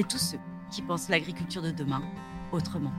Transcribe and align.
et 0.00 0.04
tous 0.04 0.18
ceux 0.18 0.38
qui 0.70 0.80
pensent 0.80 1.10
l'agriculture 1.10 1.60
de 1.60 1.70
demain 1.70 2.02
autrement. 2.52 2.92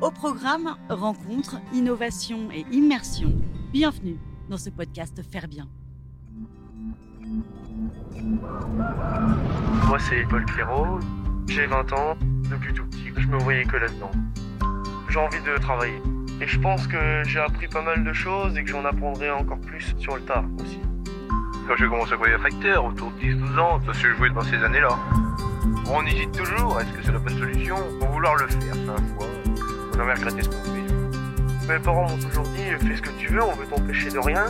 Au 0.00 0.10
programme 0.10 0.74
Rencontres, 0.88 1.60
innovation 1.74 2.50
et 2.50 2.64
immersion, 2.72 3.34
bienvenue 3.74 4.18
dans 4.48 4.56
ce 4.56 4.70
podcast 4.70 5.20
Faire 5.30 5.48
bien. 5.48 5.68
Moi 9.86 9.98
c'est 9.98 10.22
Paul 10.30 10.46
Pierrot, 10.46 10.98
j'ai 11.46 11.66
20 11.66 11.92
ans, 11.92 12.16
depuis 12.50 12.72
tout 12.72 12.86
petit, 12.86 13.12
je 13.14 13.28
me 13.28 13.38
voyais 13.40 13.64
que 13.64 13.76
là-dedans. 13.76 14.12
J'ai 15.10 15.18
envie 15.18 15.42
de 15.42 15.60
travailler. 15.60 16.00
Et 16.40 16.46
je 16.46 16.58
pense 16.58 16.86
que 16.86 17.22
j'ai 17.26 17.38
appris 17.38 17.68
pas 17.68 17.82
mal 17.82 18.02
de 18.02 18.12
choses 18.14 18.56
et 18.56 18.64
que 18.64 18.70
j'en 18.70 18.84
apprendrai 18.86 19.30
encore 19.30 19.60
plus 19.60 19.94
sur 19.98 20.16
le 20.16 20.22
tard 20.22 20.46
aussi. 20.58 20.80
Quand 21.66 21.76
j'ai 21.78 21.88
commencé 21.88 22.12
à 22.12 22.16
jouer 22.16 22.34
à 22.34 22.38
tracteur, 22.38 22.84
autour 22.84 23.10
de 23.12 23.26
10-12 23.26 23.58
ans, 23.58 23.80
parce 23.84 23.98
que 23.98 24.10
je 24.10 24.14
jouais 24.16 24.28
dans 24.28 24.42
ces 24.42 24.62
années-là. 24.62 24.98
On 25.90 26.04
hésite 26.04 26.32
toujours, 26.32 26.78
est-ce 26.78 26.90
que 26.92 27.02
c'est 27.04 27.12
la 27.12 27.18
bonne 27.18 27.38
solution? 27.38 27.76
Pour 27.98 28.08
vouloir 28.08 28.34
le 28.34 28.46
faire, 28.48 28.74
c'est 28.74 28.90
un 28.90 28.96
choix. 28.96 29.26
On 29.92 29.96
jamais 29.96 30.12
regretté 30.12 30.42
ce 30.42 30.48
qu'on 30.50 30.62
fait. 30.62 31.72
Mes 31.72 31.78
parents 31.78 32.08
m'ont 32.08 32.18
toujours 32.18 32.46
dit, 32.48 32.86
fais 32.86 32.96
ce 32.96 33.02
que 33.02 33.18
tu 33.18 33.32
veux, 33.32 33.42
on 33.42 33.52
veut 33.52 33.66
t'empêcher 33.66 34.10
de 34.10 34.18
rien. 34.18 34.44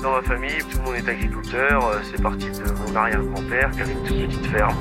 Dans 0.00 0.12
ma 0.12 0.22
famille, 0.22 0.58
tout 0.70 0.78
le 0.78 0.84
monde 0.84 0.94
est 0.94 1.08
agriculteur, 1.08 2.00
c'est 2.04 2.22
parti 2.22 2.46
de 2.50 2.70
mon 2.86 2.94
arrière-grand-père 2.94 3.70
qui 3.72 3.80
avait 3.80 3.92
une 3.92 4.04
toute 4.04 4.26
petite 4.26 4.46
ferme. 4.46 4.76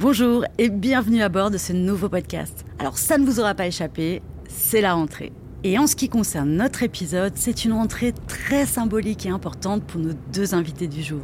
Bonjour 0.00 0.44
et 0.58 0.68
bienvenue 0.68 1.22
à 1.22 1.28
bord 1.28 1.50
de 1.50 1.58
ce 1.58 1.72
nouveau 1.72 2.08
podcast. 2.08 2.64
Alors 2.78 2.96
ça 2.98 3.18
ne 3.18 3.26
vous 3.26 3.40
aura 3.40 3.56
pas 3.56 3.66
échappé, 3.66 4.22
c'est 4.48 4.80
la 4.80 4.94
rentrée. 4.94 5.32
Et 5.64 5.76
en 5.76 5.88
ce 5.88 5.96
qui 5.96 6.08
concerne 6.08 6.50
notre 6.50 6.84
épisode, 6.84 7.32
c'est 7.34 7.64
une 7.64 7.72
rentrée 7.72 8.14
très 8.28 8.64
symbolique 8.64 9.26
et 9.26 9.30
importante 9.30 9.82
pour 9.82 10.00
nos 10.00 10.12
deux 10.32 10.54
invités 10.54 10.86
du 10.86 11.02
jour. 11.02 11.22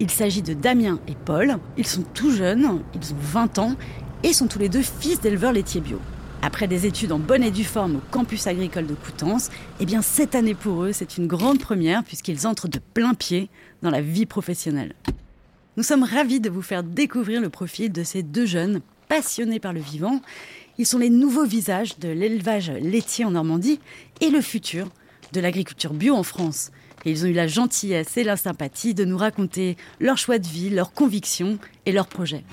Il 0.00 0.10
s'agit 0.10 0.42
de 0.42 0.54
Damien 0.54 0.98
et 1.06 1.14
Paul. 1.14 1.58
Ils 1.76 1.86
sont 1.86 2.02
tout 2.14 2.32
jeunes, 2.32 2.80
ils 2.96 3.12
ont 3.12 3.16
20 3.20 3.58
ans 3.60 3.76
et 4.24 4.32
sont 4.32 4.48
tous 4.48 4.58
les 4.58 4.68
deux 4.68 4.82
fils 4.82 5.20
d'éleveurs 5.20 5.52
laitiers 5.52 5.80
bio. 5.80 6.00
Après 6.42 6.66
des 6.66 6.84
études 6.84 7.12
en 7.12 7.20
bonne 7.20 7.44
et 7.44 7.52
due 7.52 7.62
forme 7.62 7.94
au 7.94 8.02
campus 8.10 8.48
agricole 8.48 8.88
de 8.88 8.94
Coutances, 8.94 9.50
eh 9.78 9.86
bien 9.86 10.02
cette 10.02 10.34
année 10.34 10.54
pour 10.54 10.82
eux, 10.82 10.90
c'est 10.92 11.16
une 11.16 11.28
grande 11.28 11.60
première 11.60 12.02
puisqu'ils 12.02 12.48
entrent 12.48 12.66
de 12.66 12.80
plein 12.92 13.14
pied 13.14 13.50
dans 13.82 13.90
la 13.90 14.00
vie 14.00 14.26
professionnelle. 14.26 14.96
Nous 15.76 15.82
sommes 15.82 16.04
ravis 16.04 16.40
de 16.40 16.48
vous 16.48 16.62
faire 16.62 16.82
découvrir 16.82 17.42
le 17.42 17.50
profil 17.50 17.92
de 17.92 18.02
ces 18.02 18.22
deux 18.22 18.46
jeunes 18.46 18.80
passionnés 19.08 19.60
par 19.60 19.74
le 19.74 19.80
vivant. 19.80 20.22
Ils 20.78 20.86
sont 20.86 20.96
les 20.96 21.10
nouveaux 21.10 21.44
visages 21.44 21.98
de 21.98 22.08
l'élevage 22.08 22.70
laitier 22.70 23.26
en 23.26 23.32
Normandie 23.32 23.78
et 24.22 24.30
le 24.30 24.40
futur 24.40 24.88
de 25.34 25.40
l'agriculture 25.40 25.92
bio 25.92 26.14
en 26.14 26.22
France. 26.22 26.70
Et 27.04 27.10
ils 27.10 27.24
ont 27.24 27.28
eu 27.28 27.34
la 27.34 27.46
gentillesse 27.46 28.16
et 28.16 28.24
la 28.24 28.38
sympathie 28.38 28.94
de 28.94 29.04
nous 29.04 29.18
raconter 29.18 29.76
leur 30.00 30.16
choix 30.16 30.38
de 30.38 30.46
vie, 30.46 30.70
leurs 30.70 30.94
convictions 30.94 31.58
et 31.84 31.92
leurs 31.92 32.08
projets. 32.08 32.44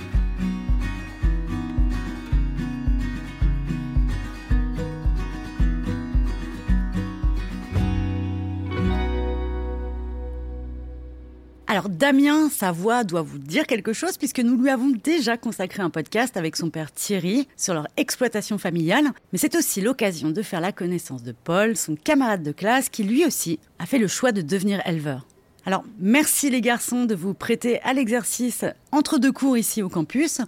Alors 11.73 11.89
Damien, 11.89 12.49
sa 12.51 12.71
voix 12.71 13.03
doit 13.03 13.23
vous 13.23 13.39
dire 13.39 13.65
quelque 13.65 13.93
chose 13.93 14.19
puisque 14.19 14.41
nous 14.41 14.61
lui 14.61 14.69
avons 14.69 14.91
déjà 14.91 15.37
consacré 15.37 15.81
un 15.81 15.89
podcast 15.89 16.37
avec 16.37 16.55
son 16.55 16.69
père 16.69 16.91
Thierry 16.91 17.47
sur 17.57 17.73
leur 17.73 17.87
exploitation 17.97 18.59
familiale. 18.59 19.05
Mais 19.31 19.39
c'est 19.39 19.55
aussi 19.55 19.81
l'occasion 19.81 20.29
de 20.29 20.43
faire 20.43 20.61
la 20.61 20.71
connaissance 20.71 21.23
de 21.23 21.31
Paul, 21.31 21.75
son 21.75 21.95
camarade 21.95 22.43
de 22.43 22.51
classe, 22.51 22.89
qui 22.89 23.03
lui 23.03 23.25
aussi 23.25 23.59
a 23.79 23.87
fait 23.87 23.97
le 23.97 24.07
choix 24.07 24.31
de 24.31 24.43
devenir 24.43 24.87
éleveur. 24.87 25.25
Alors 25.65 25.83
merci 25.97 26.51
les 26.51 26.61
garçons 26.61 27.05
de 27.05 27.15
vous 27.15 27.33
prêter 27.33 27.81
à 27.81 27.93
l'exercice 27.95 28.65
entre 28.91 29.17
deux 29.17 29.31
cours 29.31 29.57
ici 29.57 29.81
au 29.81 29.89
campus. 29.89 30.41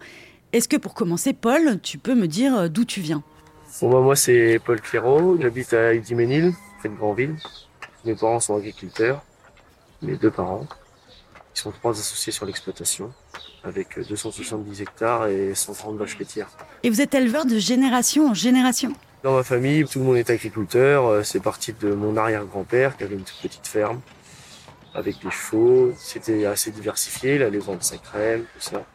Est-ce 0.54 0.68
que 0.68 0.78
pour 0.78 0.94
commencer, 0.94 1.34
Paul, 1.34 1.80
tu 1.82 1.98
peux 1.98 2.14
me 2.14 2.28
dire 2.28 2.70
d'où 2.70 2.86
tu 2.86 3.02
viens? 3.02 3.24
Bon 3.82 3.90
bah 3.90 4.02
moi 4.02 4.16
c'est 4.16 4.60
Paul 4.64 4.80
Pierrot, 4.80 5.42
j'habite 5.42 5.74
à 5.74 5.96
Idiménil, 5.96 6.54
près 6.78 6.90
de 6.90 6.94
Grandville. 6.94 7.36
Mes 8.06 8.14
parents 8.14 8.40
sont 8.40 8.58
agriculteurs, 8.58 9.26
mes 10.04 10.18
deux 10.18 10.30
parents. 10.30 10.68
Ils 11.56 11.60
sont 11.60 11.72
trois 11.72 11.92
associés 11.92 12.34
sur 12.34 12.46
l'exploitation, 12.46 13.14
avec 13.64 13.98
270 13.98 14.82
hectares 14.82 15.28
et 15.28 15.56
130 15.56 15.98
vaches 15.98 16.20
laitières. 16.20 16.50
Et 16.84 16.90
vous 16.90 17.00
êtes 17.00 17.16
éleveur 17.16 17.46
de 17.46 17.58
génération 17.58 18.30
en 18.30 18.34
génération? 18.34 18.92
Dans 19.24 19.36
ma 19.36 19.44
famille, 19.44 19.86
tout 19.86 20.00
le 20.00 20.06
monde 20.06 20.18
est 20.18 20.30
agriculteur. 20.30 21.26
C'est 21.26 21.40
parti 21.40 21.74
de 21.74 21.94
mon 21.94 22.18
arrière-grand-père 22.18 22.98
qui 22.98 23.06
avait 23.06 23.16
une 23.16 23.24
toute 23.24 23.42
petite 23.42 23.66
ferme 23.68 24.02
avec 24.94 25.24
des 25.24 25.32
chevaux. 25.32 25.94
C'était 25.98 26.46
assez 26.46 26.72
diversifié. 26.72 27.36
Il 27.36 27.44
allait 27.44 27.60
vendre 27.60 27.82
sa 27.82 27.98
crème, 27.98 28.44
tout 28.54 28.62
ça. 28.62 28.86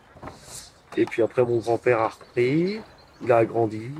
Et 0.96 1.06
puis 1.06 1.22
après, 1.22 1.42
mon 1.42 1.58
grand-père 1.58 2.00
a 2.00 2.08
repris. 2.08 2.80
Il 3.22 3.32
a 3.32 3.38
agrandi 3.38 3.90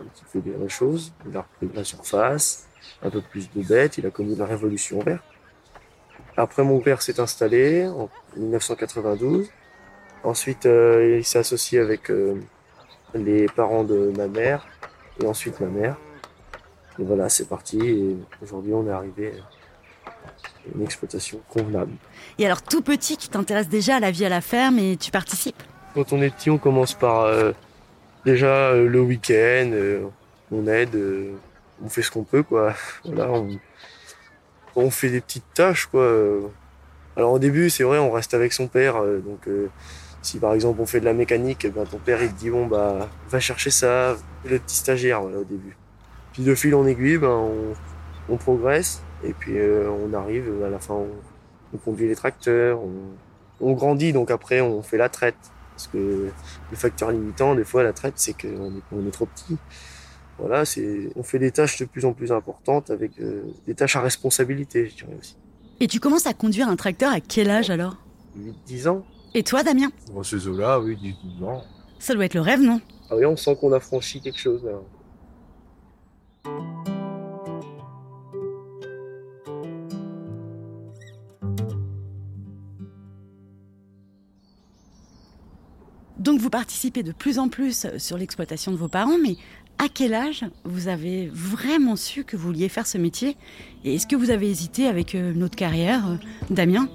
un 0.00 0.04
petit 0.04 0.24
peu 0.32 0.42
la 0.60 0.68
chose. 0.68 1.12
Il 1.26 1.36
a 1.36 1.42
repris 1.42 1.68
de 1.68 1.76
la 1.76 1.84
surface, 1.84 2.66
un 3.02 3.10
peu 3.10 3.22
plus 3.22 3.48
de 3.50 3.62
bêtes. 3.62 3.96
Il 3.96 4.06
a 4.06 4.10
connu 4.10 4.34
la 4.34 4.46
révolution 4.46 4.98
verte. 5.00 5.22
Après, 6.42 6.64
mon 6.64 6.80
père 6.80 7.02
s'est 7.02 7.20
installé 7.20 7.86
en 7.86 8.10
1992. 8.36 9.48
Ensuite, 10.24 10.66
euh, 10.66 11.18
il 11.18 11.24
s'est 11.24 11.38
associé 11.38 11.78
avec 11.78 12.10
euh, 12.10 12.34
les 13.14 13.46
parents 13.46 13.84
de 13.84 14.12
ma 14.16 14.26
mère 14.26 14.66
et 15.22 15.26
ensuite 15.26 15.60
ma 15.60 15.68
mère. 15.68 15.96
Et 16.98 17.04
voilà, 17.04 17.28
c'est 17.28 17.48
parti. 17.48 17.78
Et 17.78 18.16
aujourd'hui, 18.42 18.74
on 18.74 18.84
est 18.88 18.90
arrivé 18.90 19.34
à 20.08 20.10
une 20.74 20.82
exploitation 20.82 21.40
convenable. 21.48 21.92
Et 22.40 22.46
alors, 22.46 22.60
tout 22.60 22.82
petit, 22.82 23.16
tu 23.16 23.28
t'intéresses 23.28 23.68
déjà 23.68 23.96
à 23.96 24.00
la 24.00 24.10
vie 24.10 24.24
à 24.24 24.28
la 24.28 24.40
ferme 24.40 24.80
et 24.80 24.96
tu 24.96 25.12
participes? 25.12 25.62
Quand 25.94 26.12
on 26.12 26.20
est 26.22 26.34
petit, 26.34 26.50
on 26.50 26.58
commence 26.58 26.94
par 26.94 27.20
euh, 27.20 27.52
déjà 28.24 28.72
le 28.74 29.00
week-end, 29.00 29.70
on 30.50 30.66
aide, 30.66 30.98
on 31.84 31.88
fait 31.88 32.02
ce 32.02 32.10
qu'on 32.10 32.24
peut, 32.24 32.42
quoi. 32.42 32.74
Voilà, 33.04 33.30
on, 33.30 33.60
on 34.76 34.90
fait 34.90 35.10
des 35.10 35.20
petites 35.20 35.54
tâches 35.54 35.86
quoi. 35.86 36.10
Alors 37.16 37.32
au 37.32 37.38
début 37.38 37.70
c'est 37.70 37.84
vrai 37.84 37.98
on 37.98 38.10
reste 38.10 38.34
avec 38.34 38.52
son 38.52 38.68
père 38.68 38.94
donc 39.02 39.48
si 40.22 40.38
par 40.38 40.54
exemple 40.54 40.80
on 40.80 40.86
fait 40.86 41.00
de 41.00 41.04
la 41.04 41.12
mécanique 41.12 41.66
ben 41.72 41.84
ton 41.84 41.98
père 41.98 42.22
il 42.22 42.32
te 42.32 42.38
dit 42.38 42.50
bon 42.50 42.66
bah 42.66 43.08
va 43.28 43.40
chercher 43.40 43.70
ça 43.70 44.16
le 44.44 44.58
petit 44.58 44.76
stagiaire 44.76 45.20
voilà, 45.20 45.38
au 45.38 45.44
début. 45.44 45.76
Puis 46.32 46.44
de 46.44 46.54
fil 46.54 46.74
en 46.74 46.86
aiguille 46.86 47.18
ben 47.18 47.48
on, 48.28 48.36
progresse 48.36 49.02
et 49.22 49.34
puis 49.34 49.58
euh, 49.58 49.90
on 49.90 50.14
arrive 50.14 50.50
à 50.64 50.70
la 50.70 50.78
fin 50.78 50.94
on, 50.94 51.08
on 51.74 51.76
conduit 51.76 52.08
les 52.08 52.16
tracteurs 52.16 52.80
on, 53.60 53.72
grandit 53.72 54.12
donc 54.12 54.30
après 54.30 54.60
on 54.62 54.82
fait 54.82 54.96
la 54.96 55.08
traite 55.08 55.36
parce 55.74 55.86
que 55.88 56.30
le 56.70 56.76
facteur 56.76 57.10
limitant 57.10 57.54
des 57.54 57.64
fois 57.64 57.82
la 57.82 57.92
traite 57.92 58.14
c'est 58.16 58.32
qu'on 58.32 58.72
on 58.90 59.06
est 59.06 59.10
trop 59.10 59.26
petit 59.26 59.58
voilà, 60.38 60.64
c'est, 60.64 61.10
on 61.16 61.22
fait 61.22 61.38
des 61.38 61.50
tâches 61.50 61.78
de 61.78 61.84
plus 61.84 62.04
en 62.04 62.12
plus 62.12 62.32
importantes 62.32 62.90
avec 62.90 63.12
euh, 63.20 63.42
des 63.66 63.74
tâches 63.74 63.96
à 63.96 64.00
responsabilité, 64.00 64.88
je 64.88 64.96
dirais 64.96 65.16
aussi. 65.18 65.36
Et 65.80 65.86
tu 65.86 66.00
commences 66.00 66.26
à 66.26 66.34
conduire 66.34 66.68
un 66.68 66.76
tracteur 66.76 67.12
à 67.12 67.20
quel 67.20 67.50
âge 67.50 67.70
alors? 67.70 67.96
8-10 68.68 68.88
ans. 68.88 69.04
Et 69.34 69.42
toi, 69.42 69.62
Damien? 69.62 69.90
Dans 70.14 70.22
ces 70.22 70.46
eaux-là, 70.48 70.80
oui, 70.80 70.96
10 70.96 71.44
ans. 71.44 71.62
Ça 71.98 72.14
doit 72.14 72.24
être 72.24 72.34
le 72.34 72.40
rêve, 72.40 72.60
non? 72.60 72.80
Ah 73.10 73.16
oui, 73.16 73.26
on 73.26 73.36
sent 73.36 73.56
qu'on 73.60 73.72
a 73.72 73.80
franchi 73.80 74.20
quelque 74.20 74.38
chose 74.38 74.64
là. 74.64 74.72
Donc 86.18 86.40
vous 86.40 86.50
participez 86.50 87.02
de 87.02 87.10
plus 87.10 87.40
en 87.40 87.48
plus 87.48 87.86
sur 87.98 88.16
l'exploitation 88.16 88.70
de 88.70 88.76
vos 88.76 88.86
parents, 88.86 89.18
mais 89.18 89.36
à 89.78 89.86
quel 89.92 90.14
âge 90.14 90.44
vous 90.64 90.88
avez 90.88 91.28
vraiment 91.32 91.96
su 91.96 92.24
que 92.24 92.36
vous 92.36 92.46
vouliez 92.48 92.68
faire 92.68 92.86
ce 92.86 92.98
métier 92.98 93.36
Et 93.84 93.96
est-ce 93.96 94.06
que 94.06 94.16
vous 94.16 94.30
avez 94.30 94.48
hésité 94.48 94.86
avec 94.86 95.14
euh, 95.14 95.32
une 95.32 95.42
autre 95.42 95.56
carrière, 95.56 96.06
euh, 96.08 96.16
Damien? 96.50 96.88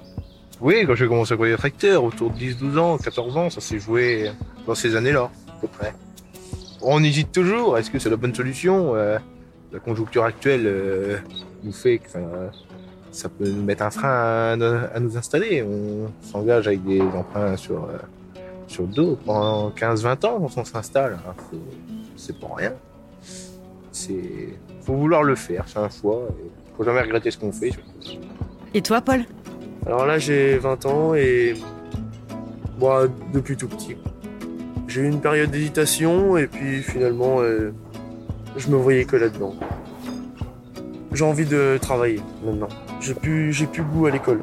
Oui, 0.62 0.84
quand 0.88 0.96
j'ai 0.96 1.08
commencé 1.08 1.34
à 1.34 1.38
conduire 1.38 1.58
tracteur, 1.58 2.04
autour 2.04 2.32
de 2.32 2.38
10-12 2.40 2.78
ans, 2.80 2.98
14 2.98 3.38
ans, 3.38 3.50
ça 3.50 3.62
s'est 3.62 3.80
joué 3.80 4.32
dans 4.66 4.74
ces 4.74 4.96
années-là, 4.96 5.30
à 5.50 5.62
peu 5.62 5.68
près. 5.68 5.94
On 6.82 7.04
hésite 7.04 7.32
toujours, 7.32 7.78
est-ce 7.78 7.92
que 7.92 8.00
c'est 8.00 8.10
la 8.10 8.16
bonne 8.18 8.34
solution 8.34 8.96
Euh, 8.96 9.18
La 9.74 9.80
conjoncture 9.80 10.24
actuelle 10.24 11.22
nous 11.64 11.74
fait 11.74 11.98
que 12.00 12.08
ça 13.12 13.28
peut 13.30 13.50
nous 13.50 13.64
mettre 13.64 13.84
un 13.84 13.90
frein 13.92 14.60
à, 14.62 15.00
nous 15.00 15.18
installer. 15.18 15.62
On 15.62 16.10
s'engage 16.22 16.68
avec 16.68 16.84
des 16.86 17.02
emprunts 17.02 17.58
sur, 17.58 17.90
sur 18.68 18.84
le 18.84 18.90
dos 18.94 19.18
pendant 19.26 19.70
15-20 19.72 20.26
ans 20.26 20.38
on 20.40 20.64
s'installe. 20.64 21.18
hein. 21.28 21.34
C'est 22.18 22.38
pas 22.40 22.48
rien. 22.56 22.74
C'est 23.92 24.60
faut 24.82 24.96
vouloir 24.96 25.24
le 25.24 25.36
faire, 25.36 25.64
c'est 25.68 25.80
un 25.80 25.90
choix. 25.90 26.28
et 26.40 26.76
Faut 26.76 26.84
jamais 26.84 27.02
regretter 27.02 27.32
ce 27.32 27.38
qu'on 27.38 27.52
fait. 27.52 27.72
surtout. 27.72 28.22
Et 28.74 28.82
toi, 28.82 29.02
Paul? 29.02 29.24
Alors 29.86 30.06
là, 30.06 30.20
j'ai 30.20 30.58
20 30.58 30.86
ans 30.86 31.14
et 31.16 31.56
moi, 32.80 33.08
depuis 33.34 33.56
tout 33.56 33.68
petit. 33.68 33.96
J'ai 34.88 35.02
eu 35.02 35.08
une 35.08 35.20
période 35.22 35.52
d'hésitation 35.52 36.38
et 36.38 36.48
puis 36.48 36.82
finalement, 36.82 37.42
euh, 37.42 37.74
je 38.56 38.70
me 38.70 38.76
voyais 38.78 39.06
que 39.06 39.16
là-dedans. 39.16 39.56
J'ai 41.14 41.26
envie 41.26 41.46
de 41.46 41.78
travailler 41.82 42.22
maintenant. 42.46 42.70
J'ai 43.02 43.14
plus, 43.14 43.52
j'ai 43.54 43.66
plus 43.68 43.84
goût 43.84 44.06
à 44.06 44.12
l'école. 44.12 44.42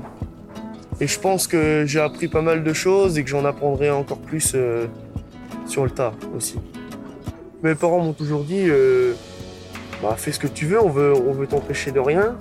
Et 1.00 1.06
je 1.06 1.18
pense 1.18 1.46
que 1.46 1.84
j'ai 1.86 2.00
appris 2.00 2.28
pas 2.28 2.42
mal 2.42 2.62
de 2.64 2.72
choses 2.72 3.18
et 3.18 3.24
que 3.24 3.30
j'en 3.30 3.44
apprendrai 3.44 3.90
encore 3.90 4.18
plus 4.18 4.52
euh, 4.54 4.86
sur 5.66 5.84
le 5.84 5.90
tas 5.90 6.12
aussi. 6.36 6.58
Mes 7.64 7.74
parents 7.74 8.00
m'ont 8.00 8.12
toujours 8.12 8.44
dit, 8.44 8.66
euh, 8.68 9.14
bah, 10.02 10.16
fais 10.18 10.32
ce 10.32 10.38
que 10.38 10.46
tu 10.46 10.66
veux, 10.66 10.78
on 10.78 10.90
veut, 10.90 11.14
on 11.14 11.32
veut 11.32 11.46
t'empêcher 11.46 11.92
de 11.92 11.98
rien. 11.98 12.36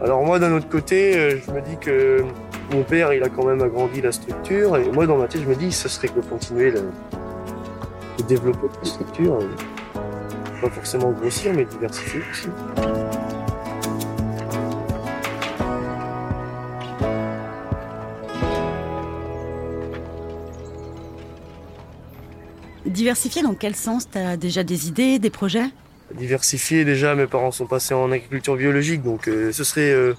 Alors 0.00 0.24
moi, 0.24 0.38
d'un 0.38 0.52
autre 0.52 0.68
côté, 0.68 1.16
euh, 1.18 1.36
je 1.44 1.50
me 1.50 1.60
dis 1.60 1.76
que 1.80 2.24
mon 2.72 2.84
père, 2.84 3.12
il 3.12 3.20
a 3.24 3.28
quand 3.28 3.44
même 3.44 3.60
agrandi 3.60 4.00
la 4.00 4.12
structure. 4.12 4.76
Et 4.76 4.88
moi, 4.92 5.08
dans 5.08 5.16
ma 5.16 5.26
tête, 5.26 5.42
je 5.42 5.48
me 5.48 5.56
dis, 5.56 5.72
ce 5.72 5.88
serait 5.88 6.06
que 6.06 6.20
continuer 6.20 6.70
de 6.70 6.84
développer 8.28 8.68
la 8.80 8.88
structure. 8.88 9.40
euh, 9.40 10.00
Pas 10.62 10.70
forcément 10.70 11.10
grossir, 11.10 11.52
mais 11.56 11.64
diversifier 11.64 12.20
aussi. 12.30 12.48
Diversifier 22.98 23.42
dans 23.42 23.54
quel 23.54 23.76
sens? 23.76 24.10
T'as 24.10 24.36
déjà 24.36 24.64
des 24.64 24.88
idées, 24.88 25.20
des 25.20 25.30
projets? 25.30 25.66
Diversifier, 26.16 26.84
déjà, 26.84 27.14
mes 27.14 27.28
parents 27.28 27.52
sont 27.52 27.66
passés 27.66 27.94
en 27.94 28.10
agriculture 28.10 28.56
biologique, 28.56 29.04
donc 29.04 29.28
euh, 29.28 29.52
ce 29.52 29.62
serait 29.62 29.92
euh, 29.92 30.14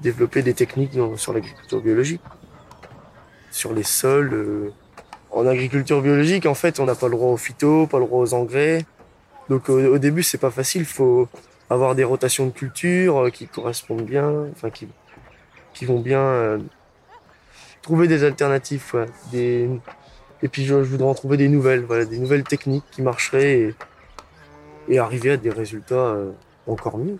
développer 0.00 0.40
des 0.40 0.54
techniques 0.54 0.92
sur 1.16 1.34
l'agriculture 1.34 1.82
biologique. 1.82 2.22
Sur 3.50 3.74
les 3.74 3.82
sols. 3.82 4.32
euh, 4.32 4.70
en 5.32 5.46
agriculture 5.46 6.00
biologique, 6.00 6.46
en 6.46 6.54
fait, 6.54 6.80
on 6.80 6.86
n'a 6.86 6.94
pas 6.94 7.08
le 7.08 7.12
droit 7.12 7.28
aux 7.28 7.36
phyto, 7.36 7.86
pas 7.86 7.98
le 7.98 8.06
droit 8.06 8.20
aux 8.20 8.32
engrais. 8.32 8.86
Donc 9.50 9.68
au, 9.68 9.98
début, 9.98 10.22
c'est 10.22 10.38
pas 10.38 10.50
facile. 10.50 10.80
Il 10.80 10.86
faut 10.86 11.28
avoir 11.68 11.94
des 11.94 12.04
rotations 12.04 12.46
de 12.46 12.52
culture 12.52 13.30
qui 13.30 13.46
correspondent 13.46 14.06
bien, 14.06 14.46
enfin 14.52 14.70
qui, 14.70 15.84
vont 15.84 16.00
bien 16.00 16.58
trouver 17.82 18.08
des 18.08 18.24
alternatives. 18.24 18.94
Et 20.42 20.48
puis 20.48 20.64
je, 20.64 20.82
je 20.82 20.88
voudrais 20.88 21.08
en 21.08 21.14
trouver 21.14 21.36
des 21.36 21.48
nouvelles, 21.48 21.84
voilà, 21.84 22.04
des 22.04 22.18
nouvelles 22.18 22.44
techniques 22.44 22.84
qui 22.90 23.02
marcheraient 23.02 23.58
et, 23.60 23.74
et 24.88 24.98
arriver 24.98 25.32
à 25.32 25.36
des 25.36 25.50
résultats 25.50 25.94
euh, 25.94 26.32
encore 26.66 26.98
mieux. 26.98 27.18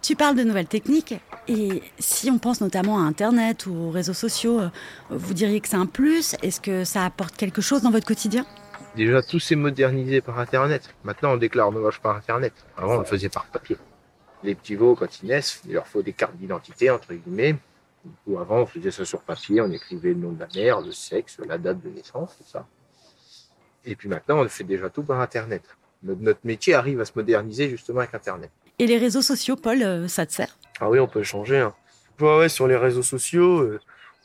Tu 0.00 0.14
parles 0.14 0.36
de 0.36 0.44
nouvelles 0.44 0.68
techniques 0.68 1.14
et 1.48 1.82
si 1.98 2.30
on 2.30 2.38
pense 2.38 2.60
notamment 2.60 2.98
à 2.98 3.02
Internet 3.02 3.66
ou 3.66 3.74
aux 3.74 3.90
réseaux 3.90 4.12
sociaux, 4.12 4.60
euh, 4.60 4.68
vous 5.10 5.34
diriez 5.34 5.60
que 5.60 5.68
c'est 5.68 5.76
un 5.76 5.86
plus 5.86 6.36
Est-ce 6.42 6.60
que 6.60 6.84
ça 6.84 7.04
apporte 7.04 7.36
quelque 7.36 7.60
chose 7.60 7.82
dans 7.82 7.90
votre 7.90 8.06
quotidien? 8.06 8.46
Déjà, 8.96 9.22
tout 9.22 9.38
s'est 9.38 9.56
modernisé 9.56 10.20
par 10.20 10.38
Internet. 10.38 10.94
Maintenant, 11.04 11.32
on 11.32 11.36
déclare 11.36 11.72
nos 11.72 11.82
vaches 11.82 12.00
par 12.00 12.16
Internet. 12.16 12.52
Avant, 12.76 12.96
on 12.96 12.98
le 12.98 13.04
faisait 13.04 13.28
par 13.28 13.46
papier. 13.46 13.76
Les 14.42 14.54
petits 14.54 14.74
veaux, 14.74 14.94
quand 14.94 15.22
ils 15.22 15.26
naissent, 15.26 15.60
il 15.66 15.74
leur 15.74 15.86
faut 15.86 16.02
des 16.02 16.12
cartes 16.12 16.36
d'identité, 16.36 16.90
entre 16.90 17.12
guillemets. 17.14 17.56
Coup, 18.24 18.38
avant, 18.38 18.60
on 18.60 18.66
faisait 18.66 18.90
ça 18.90 19.04
sur 19.04 19.20
papier, 19.22 19.60
on 19.60 19.70
écrivait 19.70 20.10
le 20.10 20.16
nom 20.16 20.32
de 20.32 20.40
la 20.40 20.48
mère, 20.54 20.80
le 20.80 20.92
sexe, 20.92 21.38
la 21.46 21.58
date 21.58 21.82
de 21.82 21.90
naissance, 21.90 22.36
tout 22.38 22.44
ça. 22.44 22.66
Et 23.84 23.96
puis 23.96 24.08
maintenant, 24.08 24.40
on 24.40 24.48
fait 24.48 24.64
déjà 24.64 24.88
tout 24.88 25.02
par 25.02 25.20
Internet. 25.20 25.62
Notre, 26.02 26.40
métier 26.44 26.74
arrive 26.74 27.00
à 27.00 27.04
se 27.04 27.12
moderniser 27.16 27.68
justement 27.68 28.00
avec 28.00 28.14
Internet. 28.14 28.50
Et 28.78 28.86
les 28.86 28.98
réseaux 28.98 29.22
sociaux, 29.22 29.56
Paul, 29.56 29.82
euh, 29.82 30.08
ça 30.08 30.24
te 30.26 30.32
sert? 30.32 30.56
Ah 30.80 30.88
oui, 30.88 31.00
on 31.00 31.08
peut 31.08 31.22
changer. 31.24 31.58
Hein. 31.58 31.74
Ouais, 32.20 32.38
ouais, 32.38 32.48
sur 32.48 32.68
les 32.68 32.76
réseaux 32.76 33.02
sociaux, 33.02 33.60
euh, 33.60 33.80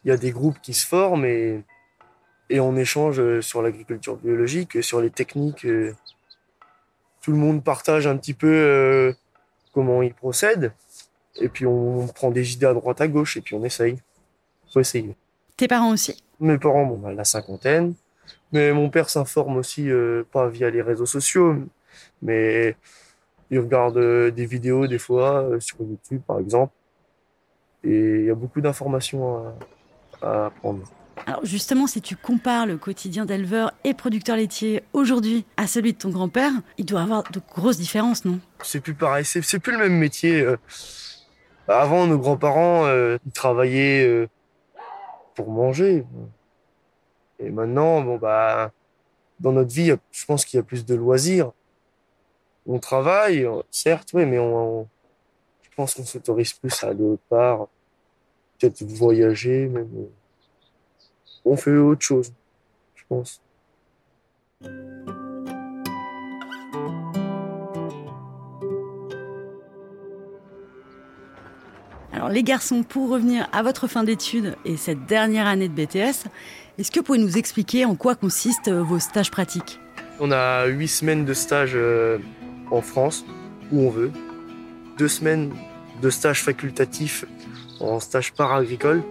il 0.05 0.09
y 0.09 0.11
a 0.11 0.17
des 0.17 0.31
groupes 0.31 0.59
qui 0.61 0.73
se 0.73 0.85
forment 0.85 1.25
et, 1.25 1.63
et 2.49 2.59
on 2.59 2.75
échange 2.75 3.19
euh, 3.19 3.41
sur 3.41 3.61
l'agriculture 3.61 4.17
biologique, 4.17 4.83
sur 4.83 5.01
les 5.01 5.09
techniques. 5.09 5.65
euh. 5.65 5.93
Tout 7.21 7.31
le 7.31 7.37
monde 7.37 7.63
partage 7.63 8.05
un 8.05 8.17
petit 8.17 8.33
peu 8.33 8.51
euh, 8.51 9.13
comment 9.73 10.01
il 10.01 10.13
procède. 10.13 10.73
Et 11.41 11.49
puis 11.49 11.65
on 11.65 12.07
prend 12.07 12.31
des 12.31 12.53
idées 12.53 12.67
à 12.67 12.73
droite 12.73 13.01
à 13.01 13.07
gauche 13.07 13.37
et 13.37 13.41
puis 13.41 13.55
on 13.55 13.63
essaye. 13.63 13.97
Faut 14.71 14.79
essayer. 14.79 15.15
Tes 15.57 15.67
parents 15.67 15.91
aussi? 15.91 16.23
Mes 16.39 16.57
parents, 16.57 16.85
bon, 16.85 16.97
bah, 16.97 17.13
la 17.13 17.23
cinquantaine. 17.23 17.93
Mais 18.51 18.71
mon 18.71 18.89
père 18.89 19.09
s'informe 19.09 19.57
aussi, 19.57 19.89
euh, 19.89 20.23
pas 20.31 20.47
via 20.47 20.69
les 20.69 20.81
réseaux 20.81 21.05
sociaux, 21.05 21.55
mais 22.21 22.75
il 23.49 23.59
regarde 23.59 23.97
euh, 23.97 24.31
des 24.31 24.45
vidéos 24.45 24.87
des 24.87 24.99
fois 24.99 25.43
euh, 25.43 25.59
sur 25.59 25.77
YouTube, 25.81 26.21
par 26.25 26.39
exemple. 26.39 26.73
Et 27.83 28.19
il 28.19 28.25
y 28.25 28.29
a 28.29 28.35
beaucoup 28.35 28.61
d'informations 28.61 29.55
à, 30.21 30.27
à 30.27 30.45
apprendre. 30.45 30.83
Alors 31.25 31.45
justement, 31.45 31.85
si 31.85 32.01
tu 32.01 32.15
compares 32.15 32.65
le 32.65 32.77
quotidien 32.77 33.25
d'éleveur 33.25 33.73
et 33.83 33.93
producteur 33.93 34.35
laitier 34.35 34.83
aujourd'hui 34.93 35.45
à 35.57 35.67
celui 35.67 35.93
de 35.93 35.97
ton 35.97 36.09
grand-père, 36.09 36.51
il 36.77 36.85
doit 36.85 37.01
y 37.01 37.03
avoir 37.03 37.23
de 37.31 37.41
grosses 37.53 37.77
différences, 37.77 38.25
non? 38.25 38.39
C'est 38.63 38.79
plus 38.79 38.95
pareil, 38.95 39.25
c'est 39.25 39.59
plus 39.59 39.73
le 39.73 39.77
même 39.77 39.97
métier. 39.97 40.45
Euh. 41.69 41.73
Avant, 41.73 42.07
nos 42.07 42.17
grands-parents, 42.17 42.85
euh, 42.85 43.17
ils 43.25 43.31
travaillaient 43.31 44.05
euh, 44.05 44.27
pour 45.35 45.49
manger. 45.49 46.05
Et 47.39 47.49
maintenant, 47.49 48.01
bon 48.01 48.17
bah, 48.17 48.71
dans 49.39 49.51
notre 49.51 49.73
vie, 49.73 49.91
je 50.11 50.25
pense 50.25 50.45
qu'il 50.45 50.57
y 50.57 50.59
a 50.59 50.63
plus 50.63 50.85
de 50.85 50.95
loisirs. 50.95 51.51
On 52.65 52.79
travaille, 52.79 53.43
euh, 53.45 53.61
certes, 53.71 54.09
oui, 54.13 54.25
mais 54.25 54.39
on, 54.39 54.79
on- 54.81 54.87
je 55.61 55.75
pense 55.75 55.95
qu'on 55.95 56.05
s'autorise 56.05 56.53
plus 56.53 56.83
à 56.83 56.89
aller 56.89 57.03
autre 57.03 57.23
part, 57.29 57.67
peut-être 58.59 58.83
voyager, 58.83 59.67
même. 59.67 59.89
euh. 59.97 60.09
On 61.45 61.57
fait 61.57 61.75
autre 61.75 62.01
chose, 62.01 62.31
je 62.95 63.03
pense. 63.09 63.41
Les 72.29 72.43
garçons, 72.43 72.83
pour 72.83 73.09
revenir 73.09 73.47
à 73.51 73.63
votre 73.63 73.87
fin 73.87 74.03
d'études 74.03 74.55
et 74.65 74.77
cette 74.77 75.05
dernière 75.05 75.47
année 75.47 75.67
de 75.67 75.73
BTS, 75.73 76.27
est-ce 76.77 76.91
que 76.91 76.99
vous 76.99 77.03
pouvez 77.03 77.19
nous 77.19 77.37
expliquer 77.37 77.85
en 77.85 77.95
quoi 77.95 78.15
consistent 78.15 78.69
euh, 78.69 78.81
vos 78.81 78.99
stages 78.99 79.31
pratiques? 79.31 79.79
On 80.19 80.31
a 80.31 80.65
huit 80.65 80.87
semaines 80.87 81.25
de 81.25 81.33
stage 81.33 81.73
euh, 81.75 82.19
en 82.71 82.81
France, 82.81 83.25
où 83.71 83.81
on 83.81 83.89
veut. 83.89 84.11
Deux 84.97 85.07
semaines 85.07 85.51
de 86.01 86.09
stage 86.09 86.43
facultatif 86.43 87.25
en 87.79 87.99
stage 87.99 88.33
para-agricole. 88.33 89.03